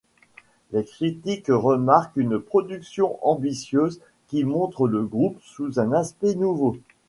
[0.71, 6.75] Les critiques remarquent une production ambitieuse qui montre le groupe sous un aspect nouveau.